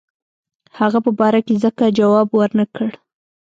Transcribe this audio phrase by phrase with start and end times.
[0.79, 2.89] هغه په باره کې ځکه جواب ورنه کړ.